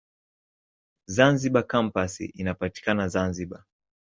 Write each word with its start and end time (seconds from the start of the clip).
Zanzibar 1.15 1.65
Kampasi 1.71 2.25
inapatikana 2.41 3.03
Zanzibar. 3.13 3.61